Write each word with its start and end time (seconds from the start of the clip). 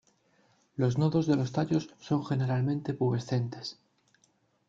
Los 0.77 0.97
nodos 0.97 1.27
de 1.27 1.35
los 1.35 1.51
tallos 1.51 1.93
son 1.99 2.25
generalmente 2.25 2.95
pubescentes. 2.95 3.77